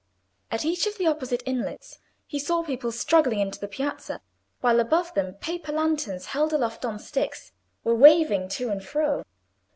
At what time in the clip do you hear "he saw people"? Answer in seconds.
2.25-2.91